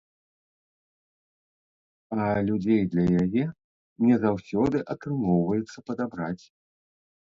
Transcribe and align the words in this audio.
А 2.17 2.25
людзей 2.49 2.83
для 2.95 3.05
яе 3.27 3.45
не 4.09 4.15
заўсёды 4.27 4.77
атрымоўваецца 4.99 5.77
падабраць. 5.91 6.41